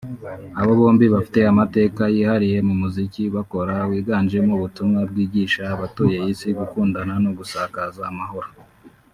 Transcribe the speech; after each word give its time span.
Aba 0.59 0.73
bombi 0.79 1.05
bafite 1.15 1.39
amateka 1.51 2.01
yihariye 2.15 2.57
mu 2.67 2.73
muziki 2.81 3.23
bakora 3.35 3.75
wiganjemo 3.89 4.51
ubutumwa 4.55 4.99
bwigisha 5.09 5.61
abatuye 5.73 6.17
Isi 6.33 6.49
gukundana 6.59 7.13
no 7.23 7.31
gusakaza 7.37 8.01
amahoro 8.11 8.49